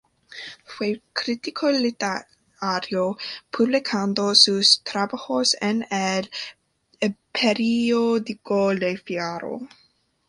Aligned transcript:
Fue 0.65 0.99
crítico 1.13 1.69
literario, 1.69 3.19
publicando 3.51 4.33
sus 4.33 4.81
trabajos 4.83 5.55
en 5.61 5.85
el 5.91 6.27
periódico 7.31 8.73
"Le 8.73 8.97
Figaro". 8.97 9.59